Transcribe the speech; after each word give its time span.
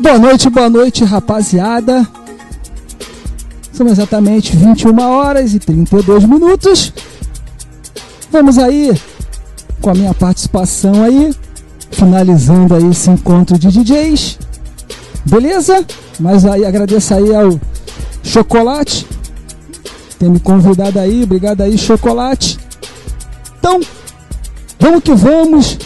Boa 0.00 0.18
noite, 0.18 0.48
boa 0.48 0.70
noite, 0.70 1.04
rapaziada. 1.04 2.08
São 3.72 3.86
exatamente 3.86 4.56
21 4.56 4.98
horas 4.98 5.54
e 5.54 5.58
32 5.58 6.24
minutos. 6.24 6.92
Vamos 8.32 8.56
aí 8.58 8.98
com 9.80 9.90
a 9.90 9.94
minha 9.94 10.14
participação 10.14 11.04
aí, 11.04 11.34
finalizando 11.90 12.74
aí 12.74 12.90
esse 12.90 13.10
encontro 13.10 13.58
de 13.58 13.68
DJs. 13.68 14.38
Beleza? 15.26 15.84
Mas 16.18 16.46
aí 16.46 16.64
agradeço 16.64 17.14
aí 17.14 17.34
ao 17.34 17.60
Chocolate 18.22 19.06
ter 20.20 20.28
me 20.28 20.38
convidado 20.38 20.98
aí, 20.98 21.24
obrigado 21.24 21.62
aí 21.62 21.76
Chocolate. 21.76 22.58
Então, 23.58 23.80
vamos 24.78 25.02
que 25.02 25.14
vamos 25.14 25.78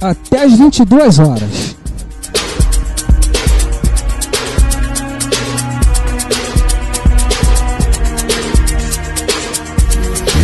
até 0.00 0.44
as 0.44 0.52
22 0.54 1.18
horas. 1.20 1.67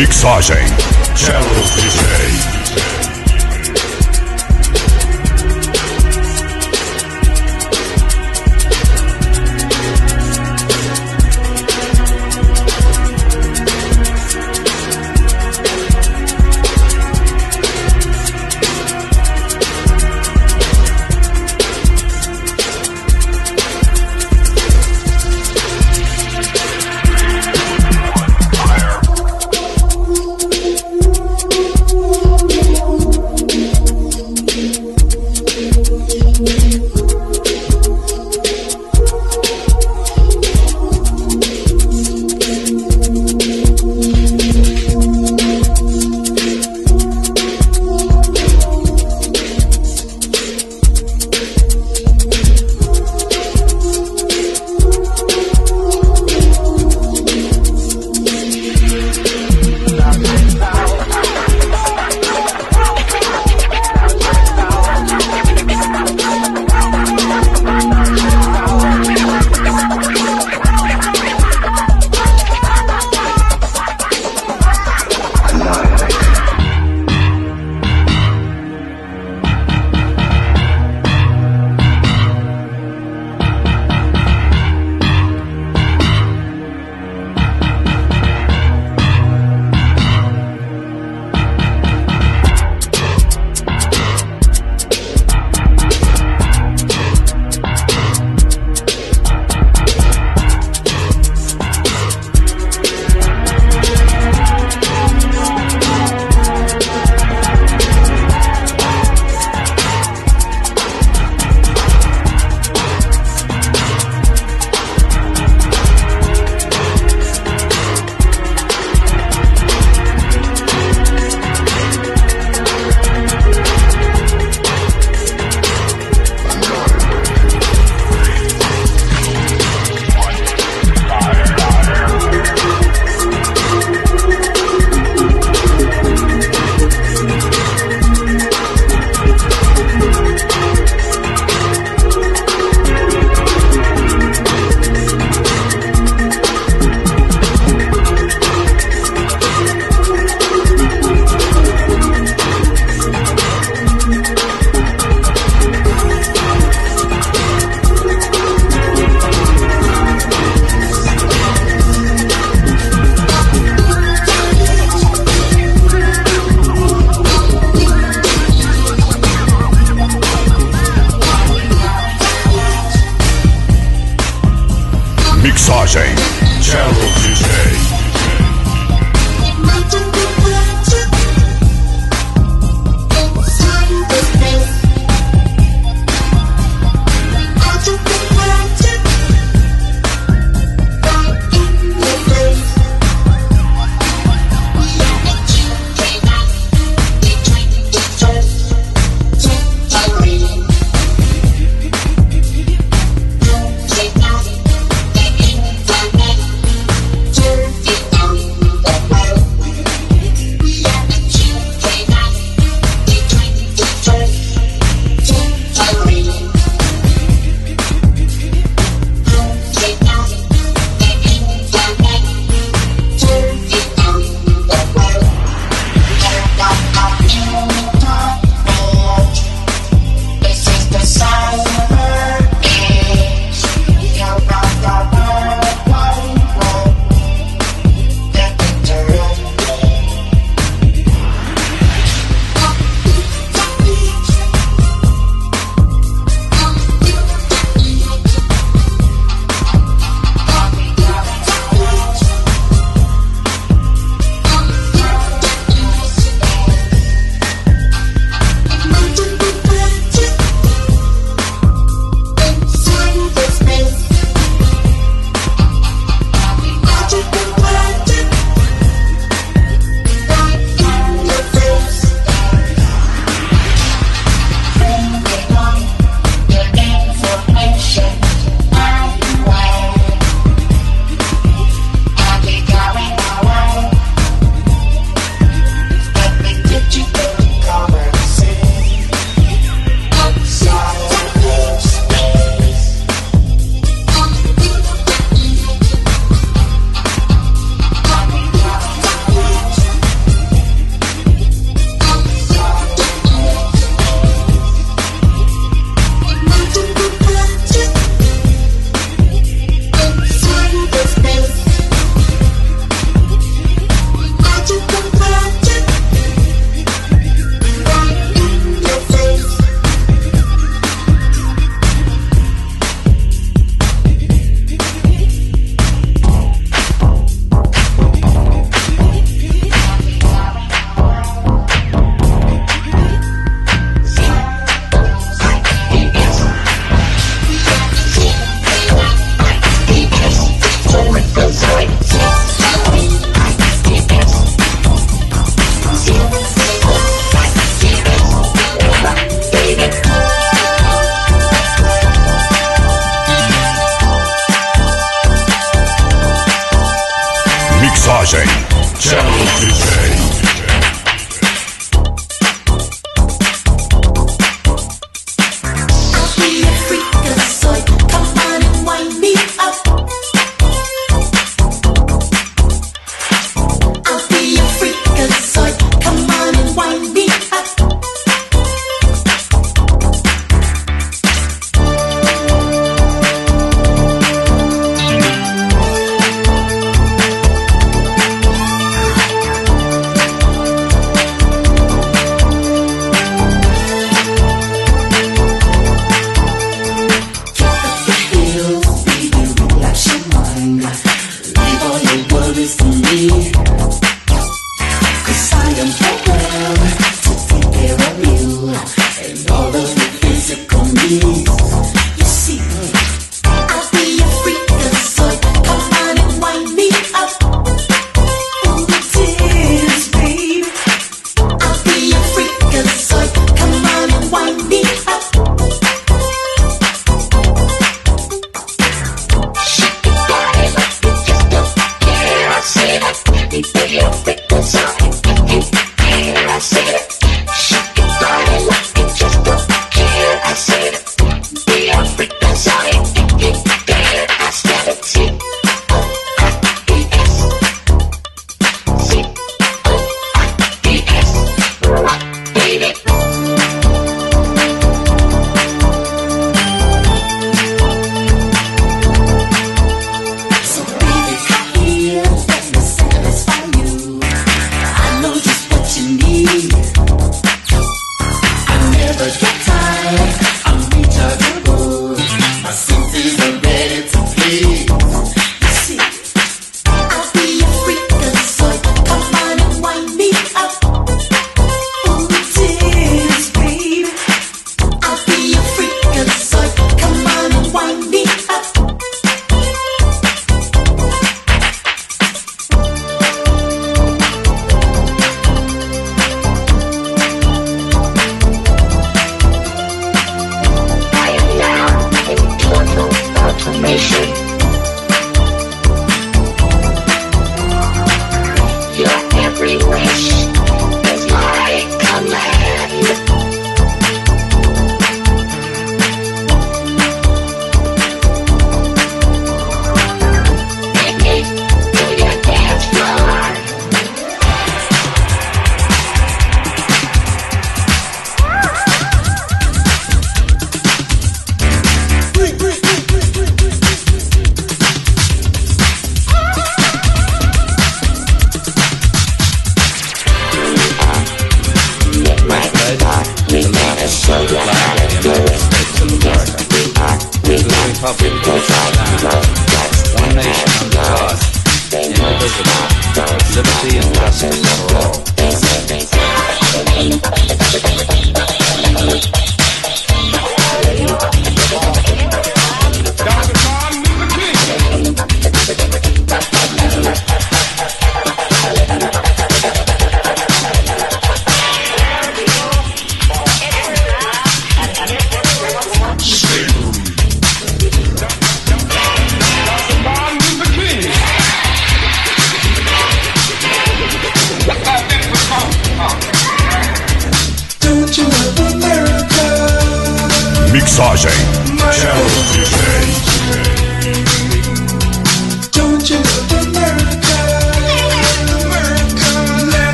Mixagem. 0.00 0.64
Cello 1.14 1.79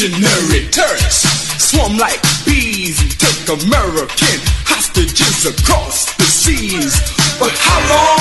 Revolutionary 0.00 0.66
Turks 0.70 1.28
swarm 1.60 1.98
like 1.98 2.22
bees 2.46 3.02
and 3.02 3.10
take 3.18 3.48
American 3.48 4.40
hostages 4.64 5.44
across 5.44 6.16
the 6.16 6.24
seas. 6.24 6.98
But 7.38 7.52
how 7.52 7.94
long? 7.94 8.19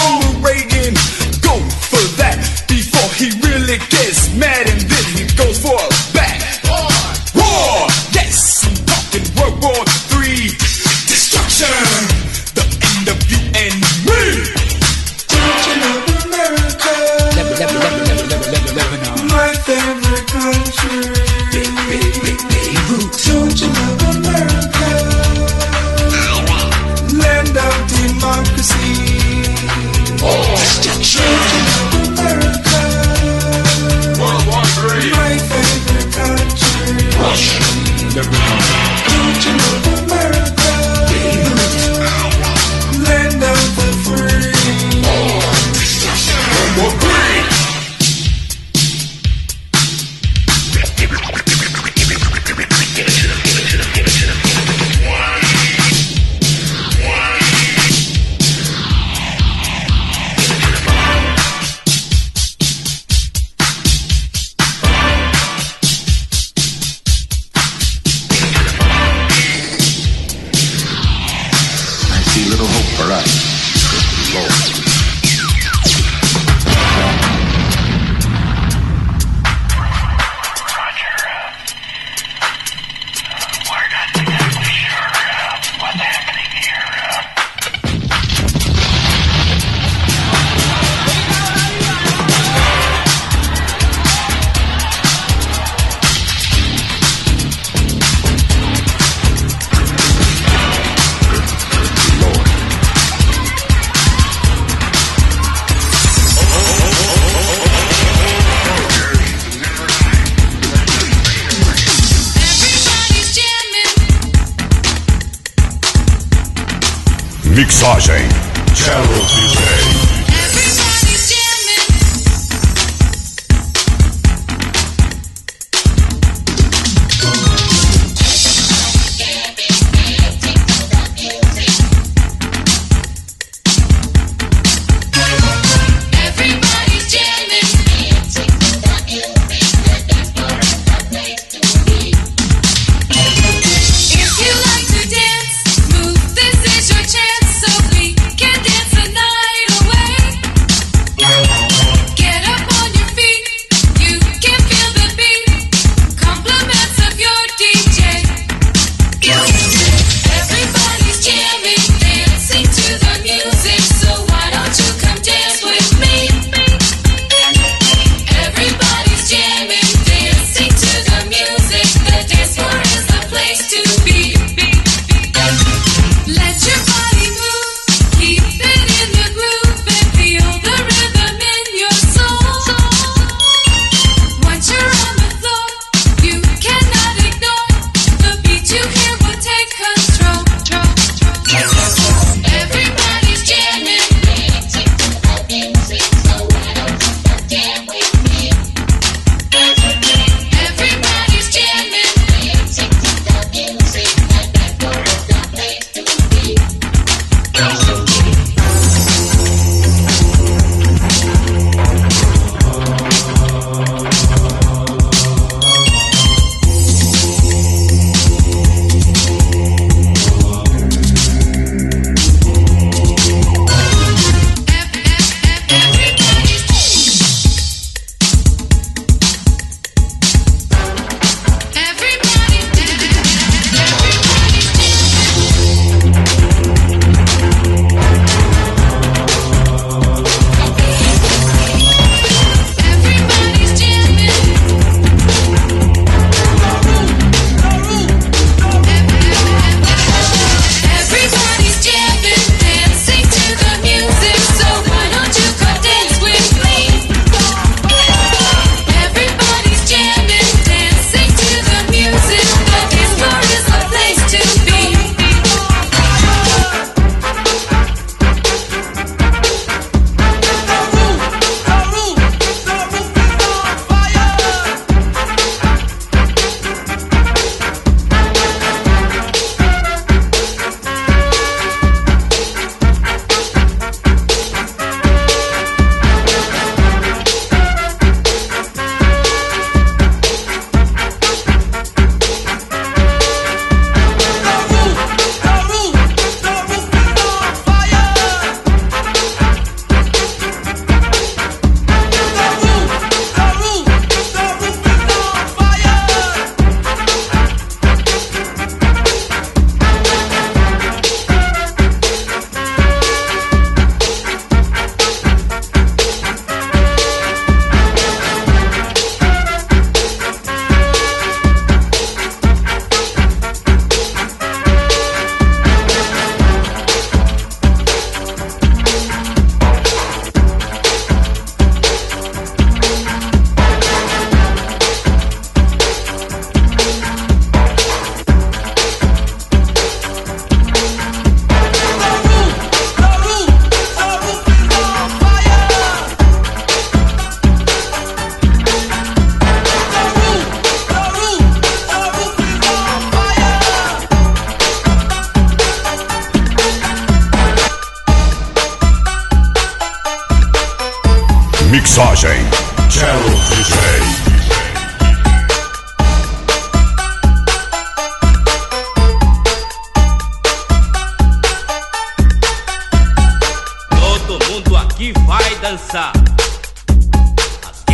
Ferragem 117.89 118.38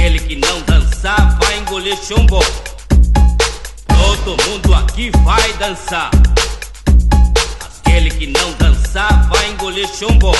Aquele 0.05 0.19
que 0.19 0.35
não 0.35 0.61
dançar 0.61 1.35
vai 1.39 1.57
engolir 1.57 1.97
chumbo. 1.97 2.39
Todo 3.87 4.43
mundo 4.43 4.75
aqui 4.75 5.09
vai 5.23 5.51
dançar. 5.53 6.11
Aquele 7.83 8.11
que 8.11 8.27
não 8.27 8.53
dançar 8.53 9.27
vai 9.29 9.49
engolir 9.49 9.87
chumbo. 9.87 10.31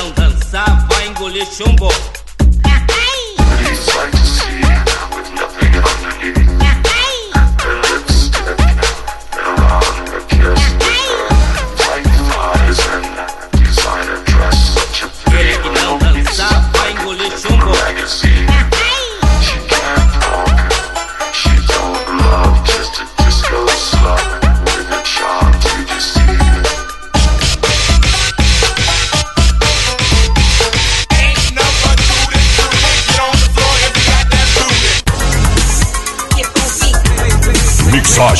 Não 0.00 0.10
dançar 0.12 0.88
vai 0.88 1.08
engolir 1.08 1.46
chumbo. 1.46 1.88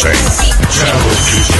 Booty. 0.03 0.41
Mixagem 0.61 1.60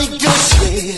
me 0.00 0.16
guilty. 0.16 0.89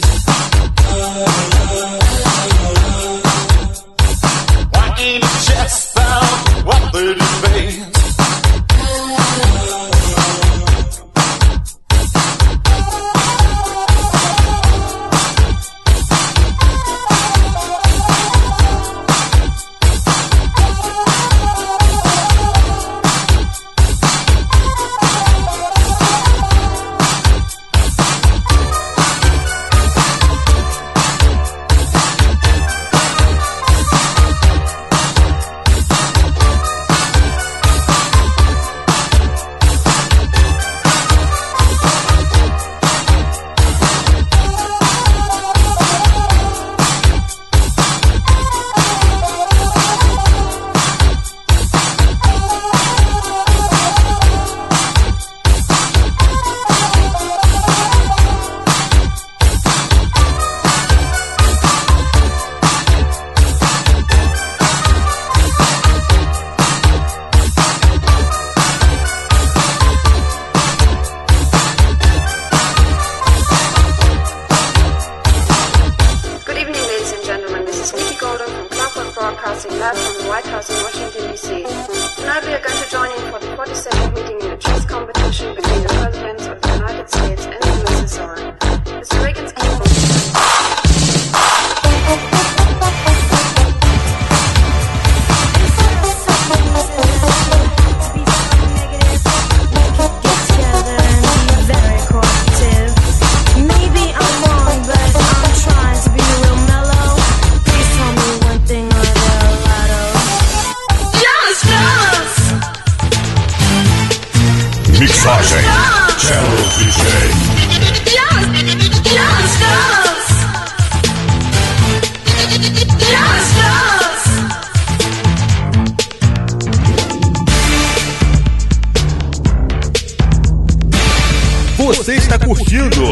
Você 131.78 132.14
está 132.14 132.38
curtindo 132.38 133.04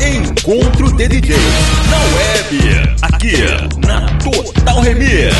Encontro 0.00 0.92
de 0.92 1.08
DJs 1.08 1.38
na 1.88 1.98
web, 2.16 2.96
aqui 3.00 3.36
na 3.86 4.06
Total 4.18 4.80
Remix. 4.82 5.34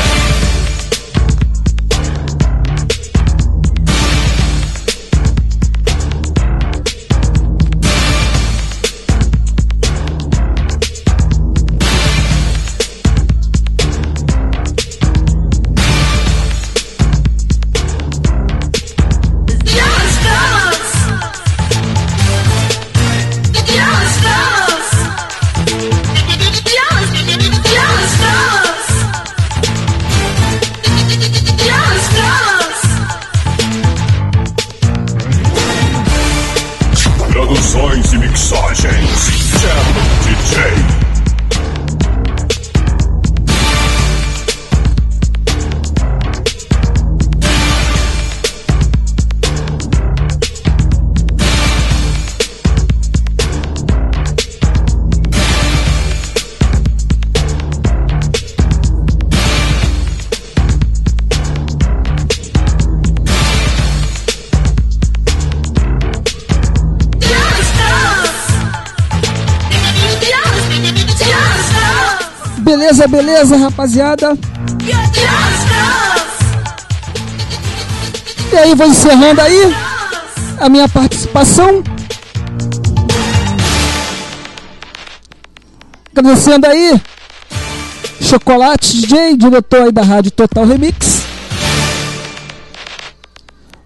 Beleza, 72.99 73.07
beleza, 73.07 73.57
rapaziada. 73.57 74.37
E 78.51 78.57
aí, 78.57 78.75
vou 78.75 78.87
encerrando 78.87 79.39
aí 79.39 79.73
a 80.59 80.67
minha 80.67 80.89
participação. 80.89 81.81
Agradecendo 86.13 86.67
aí, 86.67 87.01
Chocolate 88.21 88.97
DJ, 88.97 89.37
diretor 89.37 89.83
aí 89.83 89.91
da 89.93 90.01
Rádio 90.01 90.31
Total 90.31 90.65
Remix. 90.65 91.21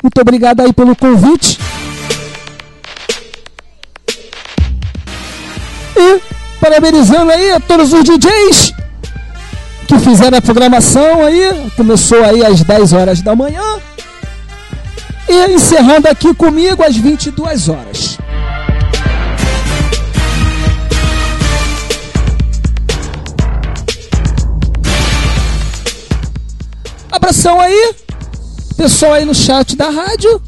Muito 0.02 0.20
obrigado 0.20 0.62
aí 0.62 0.74
pelo 0.74 0.96
convite. 0.96 1.60
E 5.96 6.22
parabenizando 6.60 7.32
aí 7.32 7.52
a 7.52 7.60
todos 7.60 7.94
os 7.94 8.04
DJs 8.04 8.74
que 9.94 10.00
fizeram 10.00 10.38
a 10.38 10.42
programação 10.42 11.24
aí. 11.24 11.72
Começou 11.76 12.24
aí 12.24 12.44
às 12.44 12.62
10 12.62 12.94
horas 12.94 13.22
da 13.22 13.36
manhã. 13.36 13.62
E 15.28 15.54
encerrando 15.54 16.08
aqui 16.08 16.34
comigo 16.34 16.84
às 16.84 16.96
22 16.96 17.70
horas. 17.70 18.18
Abração 27.12 27.60
aí, 27.60 27.96
pessoal 28.76 29.14
aí 29.14 29.24
no 29.24 29.34
chat 29.34 29.78
da 29.78 29.90
rádio, 29.90 30.42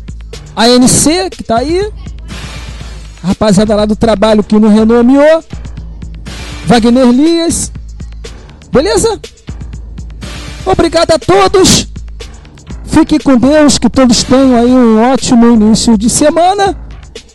a 0.55 0.63
ANC 0.63 1.29
que 1.31 1.43
tá 1.43 1.59
aí, 1.59 1.89
rapaziada 3.23 3.75
lá 3.75 3.85
do 3.85 3.95
trabalho 3.95 4.43
que 4.43 4.59
não 4.59 4.67
renomeou, 4.67 5.43
Wagner 6.65 7.07
Lias, 7.11 7.71
beleza? 8.73 9.21
Obrigado 10.65 11.11
a 11.11 11.19
todos. 11.19 11.87
Fiquem 12.85 13.19
com 13.19 13.37
Deus, 13.37 13.77
que 13.77 13.89
todos 13.89 14.23
tenham 14.23 14.55
aí 14.55 14.71
um 14.71 15.11
ótimo 15.11 15.53
início 15.53 15.97
de 15.97 16.09
semana 16.09 16.75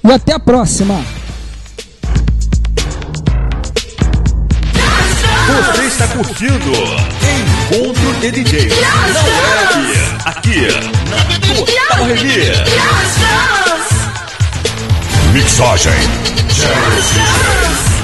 e 0.02 0.10
até 0.10 0.32
a 0.32 0.40
próxima. 0.40 0.94
Você 5.46 5.82
está 5.84 6.06
curtindo 6.08 6.72
Encontro 7.70 8.14
de 8.20 8.30
DJs 8.30 8.72
na 8.80 10.30
aqui 10.30 10.60
na 11.08 11.18
Total 11.54 12.04
Remix. 12.06 12.60
Mixagem. 15.32 15.92
DJ. 16.48 17.99